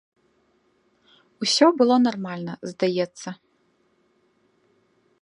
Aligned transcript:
Усё 1.45 1.67
было 1.83 1.95
нармальна, 2.07 2.53
здаецца. 2.73 3.29